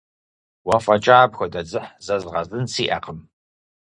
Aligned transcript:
Уэ 0.67 0.77
фӀэкӀа 0.83 1.15
апхуэдэ 1.23 1.61
дзыхь 1.65 1.89
зэзгъэзын 2.05 2.65
сиӀэкъым. 2.73 3.19